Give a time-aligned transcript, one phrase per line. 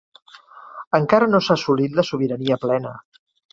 [0.99, 2.97] Encara no s'ha assolit la sobirania plena.